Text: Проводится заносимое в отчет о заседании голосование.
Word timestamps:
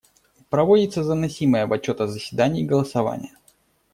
Проводится 0.49 1.03
заносимое 1.03 1.67
в 1.67 1.73
отчет 1.73 2.01
о 2.01 2.07
заседании 2.07 2.63
голосование. 2.65 3.35